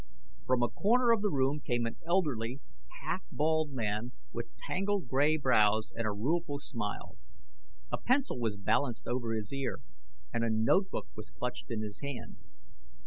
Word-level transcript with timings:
From 0.47 0.63
a 0.63 0.67
corner 0.69 1.11
of 1.11 1.21
the 1.21 1.29
room 1.29 1.59
came 1.59 1.85
an 1.85 1.97
elderly, 2.03 2.59
half 3.03 3.21
bald 3.31 3.69
man 3.71 4.13
with 4.33 4.57
tangled 4.57 5.07
gray 5.07 5.37
brows 5.37 5.93
and 5.95 6.07
a 6.07 6.11
rueful 6.11 6.57
smile. 6.57 7.17
A 7.91 7.99
pencil 7.99 8.39
was 8.39 8.57
balanced 8.57 9.05
over 9.05 9.33
his 9.33 9.53
ear, 9.53 9.79
and 10.33 10.43
a 10.43 10.49
note 10.49 10.89
book 10.89 11.05
was 11.15 11.29
clutched 11.29 11.69
in 11.69 11.83
his 11.83 11.99
hand. 11.99 12.37